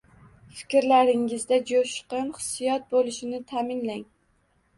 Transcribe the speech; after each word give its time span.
Fikrlaringizda 0.61 1.59
jo’shqin 1.73 2.33
xissiyot 2.39 2.89
bo’lishini 2.97 3.43
ta’minlang 3.53 4.03